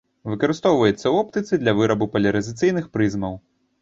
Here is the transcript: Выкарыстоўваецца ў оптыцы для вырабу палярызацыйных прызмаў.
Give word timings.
Выкарыстоўваецца 0.29 1.01
ў 1.09 1.15
оптыцы 1.25 1.59
для 1.65 1.75
вырабу 1.81 2.05
палярызацыйных 2.17 2.85
прызмаў. 2.99 3.41